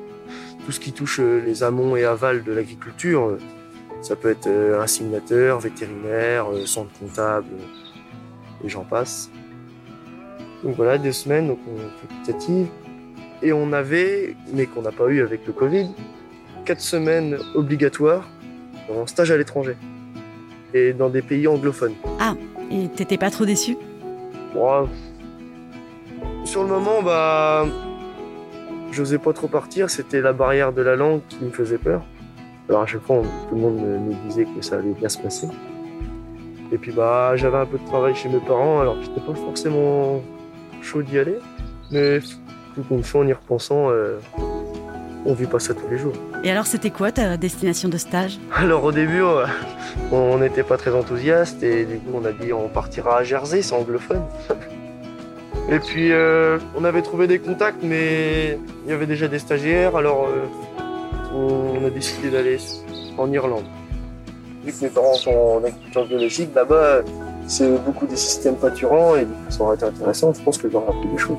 Tout 0.65 0.73
ce 0.73 0.81
qui 0.81 0.93
touche 0.93 1.21
euh, 1.21 1.43
les 1.45 1.63
amont 1.63 1.97
et 1.97 2.05
aval 2.05 2.45
de 2.45 2.53
l'agriculture. 2.53 3.37
Ça 4.01 4.17
peut 4.17 4.31
être 4.31 4.49
inséminateur, 4.81 5.61
vétérinaire, 5.61 6.47
centre 6.67 6.91
comptable, 6.99 7.47
et 8.65 8.69
j'en 8.69 8.83
passe. 8.83 9.31
Donc 10.65 10.75
voilà, 10.75 10.99
deux 10.99 11.13
semaines, 11.13 11.47
donc 11.47 11.59
on 11.69 11.79
facultative. 12.01 12.67
Et 13.43 13.53
on 13.53 13.73
avait, 13.73 14.37
mais 14.53 14.67
qu'on 14.67 14.83
n'a 14.83 14.93
pas 14.93 15.09
eu 15.09 15.21
avec 15.21 15.47
le 15.47 15.53
Covid, 15.53 15.91
quatre 16.65 16.81
semaines 16.81 17.39
obligatoires 17.55 18.29
en 18.89 19.07
stage 19.07 19.31
à 19.31 19.37
l'étranger 19.37 19.77
et 20.75 20.93
dans 20.93 21.09
des 21.09 21.23
pays 21.23 21.49
anglophones. 21.49 21.95
Et 22.71 22.89
t'étais 22.89 23.19
pas 23.19 23.31
trop 23.31 23.45
déçu? 23.45 23.77
Sur 26.45 26.63
le 26.63 26.69
moment, 26.69 27.03
bah, 27.03 27.67
j'osais 28.93 29.19
pas 29.19 29.33
trop 29.33 29.49
partir. 29.49 29.91
C'était 29.91 30.21
la 30.21 30.33
barrière 30.33 30.73
de 30.73 30.83
la 30.83 30.97
langue 30.97 31.21
qui 31.29 31.45
me 31.45 31.51
faisait 31.51 31.79
peur. 31.79 32.03
Alors 32.69 32.83
à 32.83 32.87
chaque 32.87 33.03
fois, 33.03 33.23
tout 33.49 33.55
le 33.55 33.61
monde 33.61 33.77
me, 33.77 33.99
me 33.99 34.15
disait 34.29 34.45
que 34.45 34.63
ça 34.63 34.77
allait 34.77 34.93
bien 34.93 35.09
se 35.09 35.19
passer. 35.19 35.49
Et 36.71 36.79
puis 36.79 36.93
bah, 36.93 37.35
j'avais 37.37 37.59
un 37.59 37.67
peu 37.67 37.79
de 37.79 37.85
travail 37.87 38.15
chez 38.15 38.29
mes 38.29 38.39
parents, 38.39 38.81
alors 38.81 38.97
j'étais 39.03 39.21
pas 39.21 39.35
forcément 39.35 40.23
chaud 40.81 41.03
d'y 41.03 41.19
aller. 41.19 41.39
Mais 41.91 42.21
en 43.15 43.27
y 43.27 43.33
repensant, 43.33 43.91
euh, 43.91 44.19
on 45.25 45.35
vit 45.35 45.47
pas 45.47 45.59
ça 45.59 45.75
tous 45.75 45.89
les 45.91 45.99
jours. 45.99 46.15
Et 46.45 46.51
alors, 46.51 46.67
c'était 46.67 46.91
quoi 46.91 47.13
ta 47.13 47.37
destination 47.37 47.89
de 47.89 47.97
stage? 47.97 48.39
Alors 48.55 48.85
au 48.85 48.93
début, 48.93 49.23
on 50.11 50.39
n'était 50.39 50.63
pas 50.63 50.77
très 50.77 50.95
enthousiaste 50.95 51.63
et 51.63 51.85
du 51.85 51.99
coup 51.99 52.11
on 52.15 52.25
a 52.25 52.33
dit 52.33 52.53
on 52.53 52.69
partira 52.69 53.19
à 53.19 53.25
Jersey, 53.25 53.63
c'est 53.63 53.75
anglophone. 53.75 54.23
Et 55.71 55.79
puis 55.79 56.13
euh, 56.13 56.59
on 56.77 56.85
avait 56.85 57.03
trouvé 57.03 57.27
des 57.27 57.39
contacts, 57.39 57.83
mais 57.83 58.59
il 58.85 58.91
y 58.91 58.93
avait 58.93 59.07
déjà 59.07 59.29
des 59.29 59.39
stagiaires, 59.39 59.97
alors 59.97 60.27
euh, 60.27 60.47
on 61.35 61.87
a 61.87 61.91
décidé 61.91 62.31
d'aller 62.31 62.59
en 63.17 63.31
Irlande. 63.31 63.65
Vu 64.65 64.73
que 64.73 64.85
mes 64.85 64.91
parents 64.91 65.15
sont 65.15 65.31
en 65.31 65.65
agriculture 65.65 66.07
biologique, 66.07 66.55
là-bas 66.55 67.03
c'est 67.47 67.69
beaucoup 67.85 68.07
des 68.07 68.17
systèmes 68.17 68.57
pâturants 68.57 69.17
et 69.17 69.27
ça 69.49 69.63
aurait 69.63 69.77
été 69.77 69.85
intéressant, 69.85 70.33
je 70.33 70.43
pense 70.43 70.59
que 70.59 70.71
j'aurais 70.71 70.89
appris 70.89 71.09
des 71.09 71.19
choses. 71.19 71.39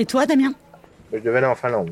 Et 0.00 0.06
toi, 0.06 0.26
Damien 0.26 0.54
Je 1.12 1.18
devais 1.18 1.38
aller 1.38 1.48
en 1.48 1.56
Finlande. 1.56 1.90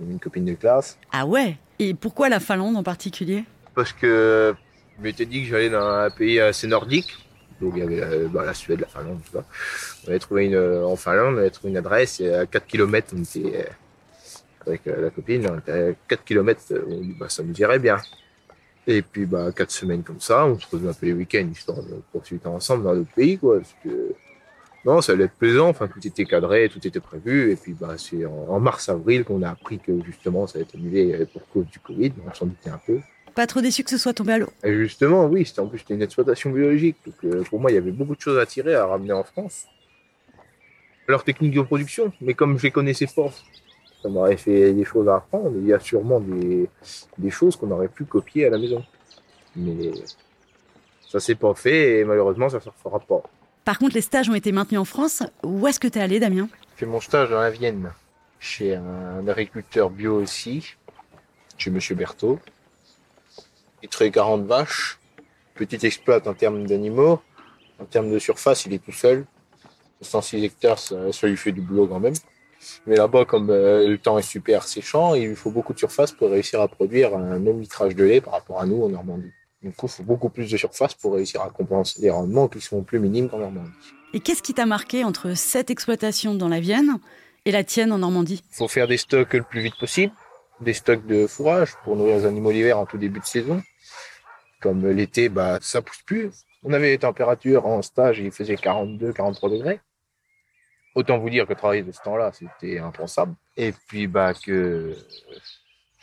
Une 0.00 0.18
copine 0.18 0.46
de 0.46 0.54
classe. 0.54 0.98
Ah 1.12 1.26
ouais 1.26 1.58
Et 1.78 1.92
pourquoi 1.92 2.30
la 2.30 2.40
Finlande 2.40 2.74
en 2.74 2.82
particulier 2.82 3.44
Parce 3.74 3.92
que 3.92 4.54
je 4.96 5.02
m'étais 5.02 5.26
dit 5.26 5.42
que 5.42 5.50
j'allais 5.50 5.68
dans 5.68 5.86
un 5.86 6.08
pays 6.08 6.40
assez 6.40 6.66
nordique. 6.66 7.14
Donc 7.60 7.74
il 7.76 7.80
y 7.80 7.82
avait 7.82 8.00
la, 8.00 8.28
bah, 8.28 8.46
la 8.46 8.54
Suède, 8.54 8.80
la 8.80 8.86
Finlande, 8.86 9.20
tout 9.26 9.32
ça. 9.32 9.44
On 10.04 10.08
avait 10.08 10.18
trouvé 10.20 10.46
une, 10.46 10.56
en 10.56 10.96
Finlande, 10.96 11.34
on 11.34 11.38
avait 11.38 11.50
trouvé 11.50 11.70
une 11.72 11.76
adresse 11.76 12.18
et 12.20 12.32
à 12.32 12.46
4 12.46 12.66
km, 12.66 13.14
on 13.14 13.22
était 13.22 13.60
euh, 13.60 14.66
avec 14.66 14.86
euh, 14.86 15.02
la 15.02 15.10
copine, 15.10 15.46
on 15.46 15.58
était 15.58 15.90
à 15.90 15.92
4 16.08 16.24
km, 16.24 16.62
on 16.88 17.00
dit 17.02 17.14
bah, 17.20 17.28
ça 17.28 17.42
nous 17.42 17.54
irait 17.60 17.78
bien. 17.78 17.98
Et 18.86 19.02
puis 19.02 19.26
bah, 19.26 19.52
4 19.54 19.70
semaines 19.70 20.02
comme 20.02 20.20
ça, 20.20 20.46
on 20.46 20.58
se 20.58 20.64
refaisait 20.64 20.88
un 20.88 20.94
peu 20.94 21.04
les 21.04 21.12
week-ends, 21.12 21.46
histoire 21.52 21.82
de 21.82 22.00
profiter 22.10 22.48
ensemble 22.48 22.84
dans 22.84 22.94
d'autres 22.94 23.14
pays. 23.14 23.36
Quoi, 23.36 23.58
parce 23.58 23.74
que 23.84 24.14
non, 24.84 25.00
ça 25.00 25.12
allait 25.12 25.24
être 25.24 25.34
plaisant. 25.34 25.68
Enfin, 25.68 25.88
tout 25.88 26.06
était 26.06 26.24
cadré, 26.24 26.68
tout 26.68 26.86
était 26.86 27.00
prévu. 27.00 27.52
Et 27.52 27.56
puis, 27.56 27.72
bah, 27.72 27.94
c'est 27.96 28.24
en, 28.26 28.60
mars-avril 28.60 29.24
qu'on 29.24 29.42
a 29.42 29.50
appris 29.50 29.78
que 29.78 29.92
justement, 30.04 30.46
ça 30.46 30.58
allait 30.58 30.66
être 30.68 30.74
annulé 30.74 31.26
pour 31.32 31.46
cause 31.48 31.66
du 31.66 31.78
Covid. 31.78 32.12
On 32.26 32.34
s'en 32.34 32.46
doutait 32.46 32.70
un 32.70 32.80
peu. 32.86 33.00
Pas 33.34 33.46
trop 33.46 33.60
déçu 33.60 33.82
que 33.82 33.90
ce 33.90 33.98
soit 33.98 34.12
tombé 34.12 34.34
à 34.34 34.38
l'eau. 34.38 34.50
Et 34.62 34.74
justement, 34.74 35.26
oui, 35.26 35.44
c'était 35.44 35.60
en 35.60 35.66
plus 35.66 35.78
c'était 35.80 35.94
une 35.94 36.02
exploitation 36.02 36.50
biologique. 36.50 36.96
Donc, 37.04 37.14
euh, 37.24 37.42
pour 37.44 37.60
moi, 37.60 37.70
il 37.70 37.74
y 37.74 37.78
avait 37.78 37.90
beaucoup 37.90 38.14
de 38.14 38.20
choses 38.20 38.38
à 38.38 38.46
tirer, 38.46 38.74
à 38.74 38.86
ramener 38.86 39.12
en 39.12 39.24
France. 39.24 39.64
Leur 41.08 41.24
technique 41.24 41.52
de 41.52 41.62
production, 41.62 42.12
mais 42.20 42.34
comme 42.34 42.58
je 42.58 42.62
les 42.62 42.70
connaissais 42.70 43.06
pas, 43.06 43.30
ça 44.02 44.08
m'aurait 44.08 44.36
fait 44.36 44.72
des 44.72 44.84
choses 44.84 45.08
à 45.08 45.16
apprendre. 45.16 45.52
Il 45.56 45.66
y 45.66 45.72
a 45.72 45.80
sûrement 45.80 46.20
des, 46.20 46.68
des 47.18 47.30
choses 47.30 47.56
qu'on 47.56 47.70
aurait 47.70 47.88
pu 47.88 48.04
copier 48.04 48.46
à 48.46 48.50
la 48.50 48.58
maison. 48.58 48.84
Mais 49.56 49.92
ça 51.08 51.20
s'est 51.20 51.34
pas 51.34 51.54
fait 51.54 52.00
et 52.00 52.04
malheureusement, 52.04 52.48
ça 52.48 52.58
ne 52.58 52.62
se 52.62 52.68
refera 52.68 53.00
pas. 53.00 53.22
Par 53.64 53.78
contre, 53.78 53.94
les 53.94 54.02
stages 54.02 54.28
ont 54.28 54.34
été 54.34 54.52
maintenus 54.52 54.80
en 54.80 54.84
France. 54.84 55.22
Où 55.42 55.66
est-ce 55.66 55.80
que 55.80 55.88
tu 55.88 55.98
es 55.98 56.02
allé, 56.02 56.20
Damien? 56.20 56.48
J'ai 56.52 56.80
fait 56.80 56.86
mon 56.86 57.00
stage 57.00 57.30
la 57.30 57.50
Vienne, 57.50 57.92
chez 58.38 58.74
un 58.74 59.26
agriculteur 59.26 59.90
bio 59.90 60.20
aussi, 60.20 60.74
chez 61.56 61.70
Monsieur 61.70 61.94
Berthaud. 61.94 62.38
Il 63.82 63.88
traite 63.88 64.12
40 64.12 64.44
vaches, 64.44 64.98
petite 65.54 65.84
exploit 65.84 66.26
en 66.28 66.34
termes 66.34 66.66
d'animaux. 66.66 67.20
En 67.80 67.86
termes 67.86 68.10
de 68.10 68.18
surface, 68.18 68.66
il 68.66 68.74
est 68.74 68.84
tout 68.84 68.92
seul. 68.92 69.24
106 70.00 70.44
hectares, 70.44 70.78
ça, 70.78 70.96
lui 71.22 71.36
fait 71.36 71.52
du 71.52 71.60
boulot 71.62 71.86
quand 71.86 72.00
même. 72.00 72.14
Mais 72.86 72.96
là-bas, 72.96 73.24
comme 73.24 73.50
euh, 73.50 73.88
le 73.88 73.98
temps 73.98 74.18
est 74.18 74.22
super 74.22 74.64
séchant, 74.64 75.14
il 75.14 75.36
faut 75.36 75.50
beaucoup 75.50 75.72
de 75.72 75.78
surface 75.78 76.12
pour 76.12 76.30
réussir 76.30 76.60
à 76.60 76.68
produire 76.68 77.16
un 77.16 77.38
même 77.38 77.60
litrage 77.60 77.94
de 77.94 78.04
lait 78.04 78.20
par 78.20 78.34
rapport 78.34 78.60
à 78.60 78.66
nous 78.66 78.82
en 78.84 78.88
Normandie. 78.88 79.32
Du 79.64 79.72
coup, 79.72 79.86
il 79.86 79.92
faut 79.92 80.02
beaucoup 80.02 80.28
plus 80.28 80.50
de 80.50 80.58
surface 80.58 80.92
pour 80.92 81.14
réussir 81.14 81.40
à 81.40 81.48
compenser 81.48 82.02
les 82.02 82.10
rendements 82.10 82.48
qui 82.48 82.60
sont 82.60 82.82
plus 82.82 83.00
minimes 83.00 83.30
qu'en 83.30 83.38
Normandie. 83.38 83.70
Et 84.12 84.20
qu'est-ce 84.20 84.42
qui 84.42 84.52
t'a 84.52 84.66
marqué 84.66 85.04
entre 85.04 85.32
cette 85.32 85.70
exploitation 85.70 86.34
dans 86.34 86.48
la 86.48 86.60
Vienne 86.60 86.98
et 87.46 87.50
la 87.50 87.64
tienne 87.64 87.90
en 87.90 87.96
Normandie? 87.96 88.42
Il 88.50 88.56
faut 88.56 88.68
faire 88.68 88.86
des 88.86 88.98
stocks 88.98 89.32
le 89.32 89.42
plus 89.42 89.62
vite 89.62 89.78
possible, 89.80 90.12
des 90.60 90.74
stocks 90.74 91.06
de 91.06 91.26
fourrage 91.26 91.70
pour 91.82 91.96
nourrir 91.96 92.18
les 92.18 92.26
animaux 92.26 92.50
l'hiver 92.50 92.78
en 92.78 92.84
tout 92.84 92.98
début 92.98 93.20
de 93.20 93.24
saison. 93.24 93.62
Comme 94.60 94.86
l'été, 94.86 95.30
bah, 95.30 95.58
ça 95.62 95.80
pousse 95.80 96.02
plus. 96.02 96.30
On 96.62 96.74
avait 96.74 96.90
les 96.90 96.98
températures 96.98 97.64
en 97.64 97.80
stage, 97.80 98.18
il 98.18 98.32
faisait 98.32 98.56
42, 98.56 99.14
43 99.14 99.48
degrés. 99.48 99.80
Autant 100.94 101.18
vous 101.18 101.30
dire 101.30 101.46
que 101.46 101.54
travailler 101.54 101.82
de 101.82 101.92
ce 101.92 102.02
temps-là, 102.02 102.32
c'était 102.34 102.80
impensable. 102.80 103.34
Et 103.56 103.72
puis, 103.88 104.08
bah, 104.08 104.34
que 104.34 104.94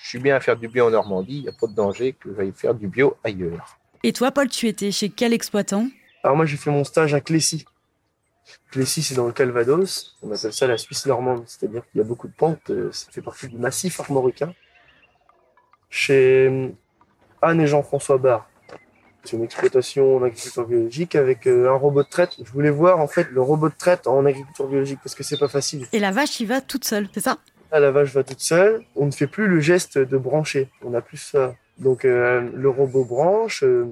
je 0.03 0.09
suis 0.09 0.19
bien 0.19 0.35
à 0.35 0.39
faire 0.39 0.57
du 0.57 0.67
bio 0.67 0.87
en 0.87 0.91
Normandie, 0.91 1.37
il 1.37 1.41
n'y 1.43 1.49
a 1.49 1.53
pas 1.53 1.67
de 1.67 1.73
danger 1.75 2.13
que 2.13 2.33
j'aille 2.35 2.53
faire 2.55 2.73
du 2.73 2.87
bio 2.87 3.15
ailleurs. 3.23 3.77
Et 4.03 4.13
toi, 4.13 4.31
Paul, 4.31 4.49
tu 4.49 4.67
étais 4.67 4.91
chez 4.91 5.09
quel 5.09 5.31
exploitant? 5.33 5.87
Alors 6.23 6.35
moi, 6.35 6.45
j'ai 6.45 6.57
fait 6.57 6.71
mon 6.71 6.83
stage 6.83 7.13
à 7.13 7.21
Clécy. 7.21 7.65
Clécy, 8.71 9.03
c'est 9.03 9.15
dans 9.15 9.27
le 9.27 9.31
Calvados. 9.33 10.15
On 10.23 10.31
appelle 10.31 10.51
ça 10.53 10.67
la 10.67 10.77
Suisse 10.77 11.05
normande, 11.05 11.43
c'est-à-dire 11.45 11.83
qu'il 11.91 11.99
y 11.99 12.01
a 12.01 12.07
beaucoup 12.07 12.27
de 12.27 12.33
pentes. 12.33 12.69
euh, 12.71 12.91
Ça 12.91 13.11
fait 13.11 13.21
partie 13.21 13.47
du 13.47 13.57
massif 13.57 13.99
armoricain. 13.99 14.53
Chez 15.89 16.47
euh, 16.47 16.69
Anne 17.41 17.61
et 17.61 17.67
Jean-François 17.67 18.17
Barre. 18.17 18.47
C'est 19.23 19.37
une 19.37 19.43
exploitation 19.43 20.17
en 20.17 20.23
agriculture 20.23 20.65
biologique 20.65 21.15
avec 21.15 21.45
euh, 21.47 21.69
un 21.69 21.75
robot 21.75 22.01
de 22.01 22.09
traite. 22.09 22.37
Je 22.43 22.51
voulais 22.51 22.71
voir 22.71 22.99
en 22.99 23.07
fait 23.07 23.29
le 23.29 23.41
robot 23.41 23.69
de 23.69 23.75
traite 23.77 24.07
en 24.07 24.25
agriculture 24.25 24.67
biologique 24.67 24.99
parce 25.03 25.13
que 25.13 25.21
c'est 25.23 25.37
pas 25.37 25.47
facile. 25.47 25.85
Et 25.93 25.99
la 25.99 26.11
vache, 26.11 26.39
il 26.39 26.47
va 26.47 26.59
toute 26.59 26.85
seule, 26.85 27.07
c'est 27.13 27.21
ça? 27.21 27.37
Là, 27.71 27.79
la 27.79 27.91
vache 27.91 28.13
va 28.13 28.23
toute 28.23 28.41
seule. 28.41 28.83
On 28.95 29.05
ne 29.05 29.11
fait 29.11 29.27
plus 29.27 29.47
le 29.47 29.59
geste 29.59 29.97
de 29.97 30.17
brancher. 30.17 30.69
On 30.83 30.93
a 30.93 31.01
plus 31.01 31.17
ça. 31.17 31.55
Donc 31.77 32.05
euh, 32.05 32.49
le 32.53 32.69
robot 32.69 33.05
branche 33.05 33.63
euh, 33.63 33.91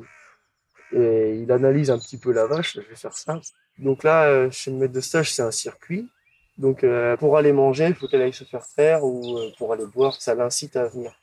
et 0.91 1.39
il 1.41 1.51
analyse 1.51 1.89
un 1.89 1.97
petit 1.97 2.17
peu 2.17 2.31
la 2.31 2.45
vache. 2.45 2.75
Je 2.75 2.81
vais 2.81 2.95
faire 2.95 3.15
ça. 3.15 3.39
Donc 3.77 4.03
là, 4.03 4.25
euh, 4.25 4.51
chez 4.51 4.71
le 4.71 4.77
maître 4.77 4.93
de 4.93 4.99
stage, 5.01 5.33
c'est 5.33 5.41
un 5.41 5.51
circuit. 5.51 6.09
Donc 6.57 6.83
euh, 6.83 7.15
pour 7.15 7.37
aller 7.37 7.53
manger, 7.53 7.87
il 7.87 7.95
faut 7.95 8.07
qu'elle 8.07 8.21
aille 8.21 8.33
se 8.33 8.43
faire 8.43 8.65
faire 8.65 9.03
ou 9.05 9.37
euh, 9.37 9.49
pour 9.57 9.71
aller 9.71 9.85
boire, 9.85 10.21
ça 10.21 10.35
l'incite 10.35 10.75
à 10.75 10.87
venir. 10.87 11.13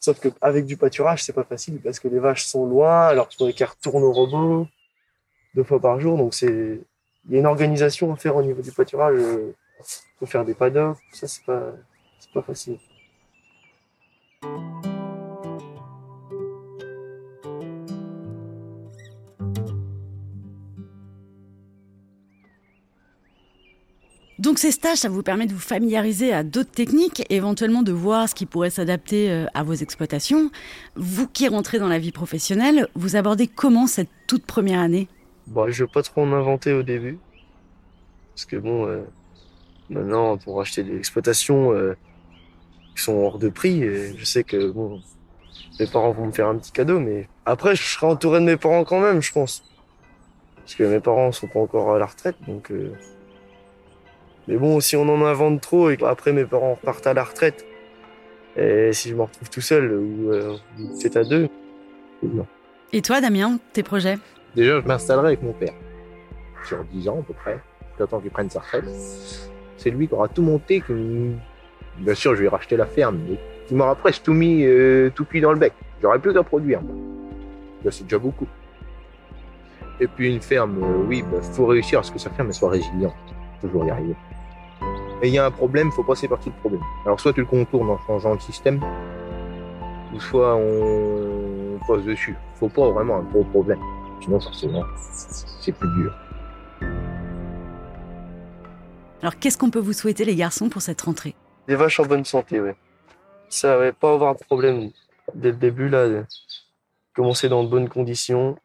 Sauf 0.00 0.18
que 0.18 0.28
avec 0.40 0.64
du 0.64 0.76
pâturage, 0.78 1.22
c'est 1.22 1.34
pas 1.34 1.44
facile 1.44 1.78
parce 1.82 2.00
que 2.00 2.08
les 2.08 2.18
vaches 2.18 2.44
sont 2.46 2.64
loin. 2.64 3.08
Alors 3.08 3.28
il 3.30 3.36
faudrait 3.36 3.52
qu'elles 3.52 3.68
retournent 3.68 4.04
au 4.04 4.12
robot 4.12 4.66
deux 5.54 5.64
fois 5.64 5.80
par 5.80 6.00
jour. 6.00 6.16
Donc 6.16 6.32
c'est 6.34 6.80
il 7.28 7.34
y 7.34 7.36
a 7.36 7.40
une 7.40 7.46
organisation 7.46 8.12
à 8.14 8.16
faire 8.16 8.36
au 8.36 8.42
niveau 8.42 8.62
du 8.62 8.72
pâturage. 8.72 9.18
Il 9.18 9.54
faut 10.18 10.26
faire 10.26 10.46
des 10.46 10.54
paddocks. 10.54 10.96
Ça 11.12 11.28
c'est 11.28 11.44
pas 11.44 11.72
c'est 12.18 12.32
pas 12.32 12.42
facile. 12.42 12.78
Donc 24.38 24.60
ces 24.60 24.70
stages, 24.70 24.98
ça 24.98 25.08
vous 25.08 25.24
permet 25.24 25.46
de 25.46 25.52
vous 25.52 25.58
familiariser 25.58 26.32
à 26.32 26.44
d'autres 26.44 26.70
techniques, 26.70 27.24
éventuellement 27.28 27.82
de 27.82 27.90
voir 27.90 28.28
ce 28.28 28.36
qui 28.36 28.46
pourrait 28.46 28.70
s'adapter 28.70 29.30
euh, 29.30 29.46
à 29.52 29.64
vos 29.64 29.74
exploitations. 29.74 30.50
Vous 30.94 31.26
qui 31.26 31.48
rentrez 31.48 31.80
dans 31.80 31.88
la 31.88 31.98
vie 31.98 32.12
professionnelle, 32.12 32.86
vous 32.94 33.16
abordez 33.16 33.48
comment 33.48 33.88
cette 33.88 34.10
toute 34.28 34.46
première 34.46 34.78
année? 34.78 35.08
Bon, 35.48 35.68
je 35.68 35.82
veux 35.82 35.90
pas 35.90 36.02
trop 36.02 36.22
en 36.22 36.32
inventer 36.32 36.72
au 36.72 36.84
début. 36.84 37.18
Parce 38.34 38.44
que 38.44 38.56
bon, 38.56 38.86
euh, 38.86 39.00
maintenant, 39.90 40.38
pour 40.38 40.60
acheter 40.60 40.84
des 40.84 40.96
exploitations 40.96 41.72
euh, 41.72 41.96
qui 42.98 43.04
sont 43.04 43.14
hors 43.14 43.38
de 43.38 43.48
prix, 43.48 43.82
et 43.84 44.16
je 44.18 44.24
sais 44.24 44.42
que 44.42 44.70
bon, 44.70 45.00
mes 45.78 45.86
parents 45.86 46.10
vont 46.10 46.26
me 46.26 46.32
faire 46.32 46.48
un 46.48 46.56
petit 46.56 46.72
cadeau, 46.72 46.98
mais 46.98 47.28
après, 47.46 47.76
je 47.76 47.82
serai 47.82 48.06
entouré 48.06 48.40
de 48.40 48.44
mes 48.44 48.56
parents 48.56 48.82
quand 48.84 49.00
même, 49.00 49.22
je 49.22 49.32
pense. 49.32 49.62
Parce 50.56 50.74
que 50.74 50.82
mes 50.82 50.98
parents 51.00 51.30
sont 51.32 51.46
pas 51.46 51.60
encore 51.60 51.94
à 51.94 51.98
la 51.98 52.06
retraite, 52.06 52.36
donc. 52.46 52.70
euh, 52.72 52.92
Mais 54.48 54.56
bon, 54.56 54.80
si 54.80 54.96
on 54.96 55.08
en 55.08 55.24
invente 55.24 55.60
trop 55.60 55.90
et 55.90 55.96
qu'après 55.96 56.32
mes 56.32 56.44
parents 56.44 56.74
repartent 56.74 57.06
à 57.06 57.14
la 57.14 57.22
retraite, 57.24 57.64
et 58.56 58.92
si 58.92 59.10
je 59.10 59.14
me 59.14 59.22
retrouve 59.22 59.48
tout 59.48 59.60
seul 59.60 59.92
ou 59.92 60.32
euh, 60.32 60.56
peut-être 60.76 61.16
à 61.18 61.24
deux, 61.24 61.48
c'est 62.20 62.28
bien. 62.28 62.46
Et 62.92 63.00
toi, 63.02 63.20
Damien, 63.20 63.58
tes 63.72 63.84
projets? 63.84 64.18
Déjà, 64.56 64.80
je 64.80 64.86
m'installerai 64.86 65.28
avec 65.28 65.42
mon 65.42 65.52
père. 65.52 65.74
Sur 66.66 66.82
10 66.84 67.08
ans 67.08 67.20
à 67.20 67.22
peu 67.22 67.34
près, 67.34 67.60
j'attends 67.98 68.18
qu'il 68.20 68.30
prenne 68.30 68.50
sa 68.50 68.60
retraite. 68.60 68.84
C'est 69.76 69.90
lui 69.90 70.08
qui 70.08 70.14
aura 70.14 70.26
tout 70.26 70.42
monté. 70.42 70.80
Que... 70.80 71.30
Bien 71.98 72.14
sûr, 72.14 72.34
je 72.36 72.42
vais 72.42 72.48
racheter 72.48 72.76
la 72.76 72.86
ferme, 72.86 73.18
mais 73.28 73.38
il 73.70 73.76
m'aura 73.76 73.94
presque 73.94 74.22
tout 74.22 74.32
mis, 74.32 74.64
euh, 74.64 75.10
tout 75.14 75.24
cuit 75.24 75.40
dans 75.40 75.52
le 75.52 75.58
bec. 75.58 75.72
J'aurais 76.00 76.18
plus 76.18 76.32
qu'à 76.32 76.42
produire. 76.42 76.80
moi. 76.82 76.94
C'est 77.90 78.04
déjà 78.04 78.18
beaucoup. 78.18 78.46
Et 80.00 80.06
puis 80.06 80.32
une 80.32 80.40
ferme, 80.40 80.78
euh, 80.82 81.04
oui, 81.08 81.22
bah, 81.22 81.42
faut 81.42 81.66
réussir 81.66 82.00
à 82.00 82.02
ce 82.02 82.12
que 82.12 82.18
sa 82.18 82.30
ferme 82.30 82.52
soit 82.52 82.70
résiliente. 82.70 83.14
Toujours 83.60 83.84
y 83.84 83.90
arriver. 83.90 84.14
Et 85.22 85.28
il 85.28 85.34
y 85.34 85.38
a 85.38 85.46
un 85.46 85.50
problème, 85.50 85.90
faut 85.90 86.04
passer 86.04 86.28
par-dessus 86.28 86.50
le 86.50 86.60
problème. 86.60 86.82
Alors 87.04 87.18
soit 87.18 87.32
tu 87.32 87.40
le 87.40 87.46
contournes 87.46 87.90
en 87.90 87.98
changeant 88.06 88.34
le 88.34 88.40
système, 88.40 88.80
ou 90.14 90.20
soit 90.20 90.54
on 90.54 91.78
passe 91.88 92.04
dessus. 92.04 92.36
Faut 92.54 92.68
pas 92.68 92.88
vraiment 92.90 93.16
un 93.16 93.22
gros 93.22 93.42
problème. 93.44 93.80
Sinon, 94.20 94.38
forcément, 94.38 94.84
c'est 95.60 95.72
plus 95.72 95.88
dur. 95.96 96.14
Alors 99.20 99.36
qu'est-ce 99.40 99.58
qu'on 99.58 99.70
peut 99.70 99.80
vous 99.80 99.92
souhaiter, 99.92 100.24
les 100.24 100.36
garçons, 100.36 100.68
pour 100.68 100.82
cette 100.82 101.00
rentrée? 101.00 101.34
Des 101.68 101.76
vaches 101.76 102.00
en 102.00 102.06
bonne 102.06 102.24
santé, 102.24 102.60
ouais. 102.60 102.74
Ça 103.50 103.76
va 103.76 103.92
pas 103.92 104.14
avoir 104.14 104.34
de 104.34 104.42
problème. 104.42 104.90
dès 105.34 105.50
le 105.50 105.56
début, 105.56 105.90
là, 105.90 106.24
commencer 107.14 107.50
dans 107.50 107.62
de 107.62 107.68
bonnes 107.68 107.90
conditions, 107.90 108.58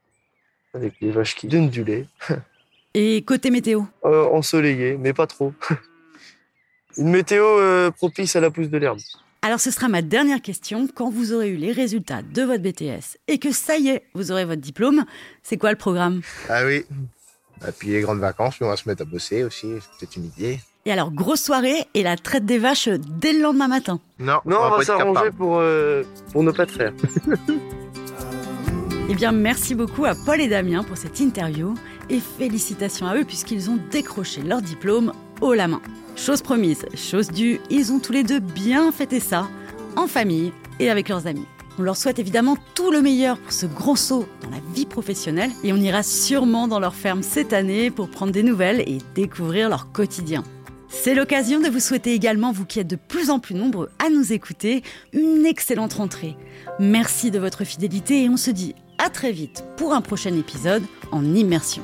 avec 0.73 0.93
les 1.01 1.11
vaches 1.11 1.35
qui 1.35 1.47
donnent 1.47 1.69
du 1.69 1.83
lait. 1.83 2.07
Et 2.93 3.21
côté 3.23 3.51
météo? 3.51 3.81
Euh, 4.05 4.25
ensoleillé, 4.29 4.97
mais 4.97 5.13
pas 5.13 5.27
trop. 5.27 5.53
Une 6.97 7.09
météo 7.09 7.43
euh, 7.43 7.91
propice 7.91 8.35
à 8.35 8.39
la 8.39 8.51
pousse 8.51 8.69
de 8.69 8.77
l'herbe. 8.77 8.99
Alors 9.41 9.59
ce 9.59 9.71
sera 9.71 9.89
ma 9.89 10.01
dernière 10.01 10.41
question. 10.41 10.87
Quand 10.87 11.09
vous 11.09 11.33
aurez 11.33 11.49
eu 11.49 11.57
les 11.57 11.73
résultats 11.73 12.21
de 12.21 12.43
votre 12.43 12.61
BTS 12.61 13.17
et 13.27 13.39
que 13.39 13.51
ça 13.51 13.77
y 13.77 13.89
est, 13.89 14.03
vous 14.13 14.31
aurez 14.31 14.45
votre 14.45 14.61
diplôme, 14.61 15.03
c'est 15.41 15.57
quoi 15.57 15.71
le 15.71 15.77
programme? 15.77 16.21
Ah 16.47 16.63
oui. 16.65 16.85
Et 17.67 17.71
puis 17.77 17.89
les 17.89 18.01
grandes 18.01 18.19
vacances, 18.19 18.55
puis 18.55 18.63
on 18.63 18.69
va 18.69 18.77
se 18.77 18.87
mettre 18.87 19.01
à 19.01 19.05
bosser 19.05 19.43
aussi, 19.43 19.67
c'est 19.81 19.99
peut-être 19.99 20.15
une 20.15 20.25
idée. 20.25 20.59
Et 20.85 20.91
alors 20.91 21.11
grosse 21.11 21.41
soirée 21.41 21.85
et 21.93 22.03
la 22.03 22.17
traite 22.17 22.45
des 22.45 22.57
vaches 22.57 22.89
dès 22.89 23.31
le 23.31 23.41
lendemain 23.41 23.69
matin. 23.69 23.99
Non, 24.19 24.39
Non, 24.45 24.57
on 24.61 24.77
va 24.77 24.83
s'arranger 24.83 25.31
pour, 25.31 25.59
euh, 25.59 26.03
pour 26.33 26.43
ne 26.43 26.51
pas 26.51 26.65
te 26.65 26.71
faire. 26.71 26.93
Eh 29.09 29.15
bien 29.15 29.33
merci 29.33 29.75
beaucoup 29.75 30.05
à 30.05 30.13
Paul 30.15 30.39
et 30.39 30.47
Damien 30.47 30.81
pour 30.81 30.95
cette 30.95 31.19
interview 31.19 31.75
et 32.09 32.21
félicitations 32.21 33.05
à 33.05 33.17
eux 33.17 33.25
puisqu'ils 33.25 33.69
ont 33.69 33.77
décroché 33.91 34.41
leur 34.41 34.61
diplôme 34.61 35.11
haut 35.41 35.53
la 35.53 35.67
main. 35.67 35.81
Chose 36.15 36.41
promise, 36.41 36.85
chose 36.95 37.27
due, 37.27 37.59
ils 37.69 37.91
ont 37.91 37.99
tous 37.99 38.13
les 38.13 38.23
deux 38.23 38.39
bien 38.39 38.93
fêté 38.93 39.19
ça, 39.19 39.49
en 39.97 40.07
famille 40.07 40.53
et 40.79 40.89
avec 40.89 41.09
leurs 41.09 41.27
amis. 41.27 41.45
On 41.77 41.81
leur 41.83 41.97
souhaite 41.97 42.17
évidemment 42.17 42.55
tout 42.75 42.91
le 42.91 43.01
meilleur 43.01 43.37
pour 43.37 43.51
ce 43.51 43.65
grand 43.65 43.97
saut 43.97 44.25
dans 44.41 44.49
la 44.49 44.61
vie 44.73 44.85
professionnelle 44.85 45.51
et 45.65 45.73
on 45.73 45.77
ira 45.77 46.01
sûrement 46.01 46.69
dans 46.69 46.79
leur 46.79 46.95
ferme 46.95 47.23
cette 47.23 47.51
année 47.51 47.91
pour 47.91 48.09
prendre 48.09 48.31
des 48.31 48.41
nouvelles 48.43 48.79
et 48.81 48.99
découvrir 49.15 49.67
leur 49.69 49.91
quotidien. 49.91 50.43
C'est 51.01 51.15
l'occasion 51.15 51.59
de 51.59 51.67
vous 51.67 51.79
souhaiter 51.79 52.13
également, 52.13 52.51
vous 52.51 52.65
qui 52.65 52.79
êtes 52.79 52.87
de 52.87 52.95
plus 52.95 53.29
en 53.29 53.39
plus 53.39 53.55
nombreux 53.55 53.89
à 53.99 54.09
nous 54.09 54.31
écouter, 54.31 54.83
une 55.11 55.45
excellente 55.45 55.93
rentrée. 55.93 56.37
Merci 56.79 57.31
de 57.31 57.39
votre 57.39 57.65
fidélité 57.65 58.23
et 58.23 58.29
on 58.29 58.37
se 58.37 58.51
dit 58.51 58.75
à 58.99 59.09
très 59.09 59.31
vite 59.31 59.65
pour 59.75 59.93
un 59.93 60.01
prochain 60.01 60.33
épisode 60.37 60.83
en 61.11 61.25
immersion. 61.35 61.83